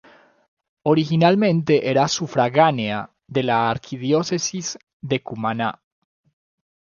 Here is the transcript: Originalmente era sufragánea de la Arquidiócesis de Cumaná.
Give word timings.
Originalmente 0.81 1.87
era 1.91 2.07
sufragánea 2.07 3.11
de 3.27 3.43
la 3.43 3.69
Arquidiócesis 3.69 4.79
de 4.99 5.21
Cumaná. 5.21 5.83